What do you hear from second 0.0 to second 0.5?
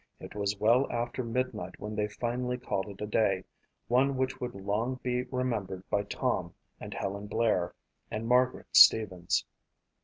It